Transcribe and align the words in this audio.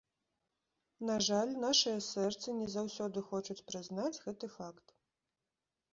На 1.09 1.17
жаль, 1.25 1.51
нашыя 1.65 1.99
сэрцы 2.07 2.57
не 2.63 2.67
заўсёды 2.79 3.25
хочуць 3.29 3.59
прызнаць 3.71 4.21
гэты 4.25 4.53
факт. 4.59 4.87